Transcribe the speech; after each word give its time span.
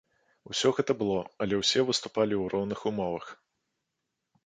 Усё 0.51 0.71
гэта 0.77 0.95
было, 1.01 1.19
але 1.47 1.55
ўсё 1.61 1.79
выступалі 1.91 2.35
ў 2.41 2.45
роўных 2.57 2.79
умовах. 2.93 3.33